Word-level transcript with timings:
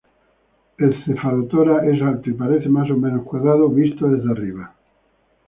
El 0.79 0.95
cefalotórax 1.05 1.85
es 1.89 2.01
alto 2.01 2.31
y 2.31 2.33
parece 2.33 2.67
más 2.69 2.89
o 2.89 2.97
menos 2.97 3.21
cuadrado 3.23 3.69
visto 3.69 4.09
desde 4.09 4.31
arriba. 4.31 4.73